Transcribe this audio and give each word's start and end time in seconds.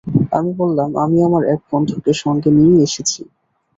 আমি 0.31 0.51
বললাম, 0.53 0.89
আমি 1.03 1.17
আমার 1.23 1.43
এক 1.53 1.61
বন্ধুকে 1.71 2.11
সঙ্গে 2.23 2.49
নিয়ে 2.57 2.77
এসেছি। 2.83 3.21